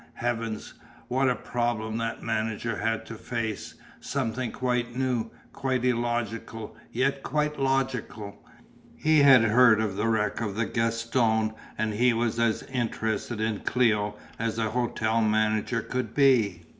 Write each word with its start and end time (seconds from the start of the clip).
Heavens! 0.15 0.73
What 1.09 1.29
a 1.29 1.35
problem 1.35 1.97
that 1.97 2.23
manager 2.23 2.77
had 2.77 3.05
to 3.05 3.13
face, 3.13 3.75
something 3.99 4.51
quite 4.51 4.95
new, 4.95 5.29
quite 5.53 5.85
illogical, 5.85 6.75
yet 6.91 7.21
quite 7.21 7.59
logical. 7.59 8.43
He 8.97 9.19
had 9.19 9.43
heard 9.43 9.79
of 9.79 9.95
the 9.97 10.07
wreck 10.07 10.41
of 10.41 10.55
the 10.55 10.65
Gaston 10.65 11.53
and 11.77 11.93
he 11.93 12.13
was 12.13 12.39
as 12.39 12.63
interested 12.63 13.39
in 13.39 13.59
Clêo 13.59 14.15
as 14.39 14.57
a 14.57 14.71
hotel 14.71 15.21
manager 15.21 15.81
could 15.83 16.15
be. 16.15 16.63